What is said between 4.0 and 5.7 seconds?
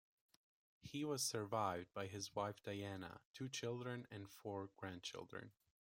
and four grandchildren.